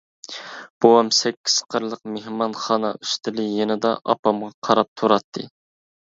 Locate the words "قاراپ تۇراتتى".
4.71-5.49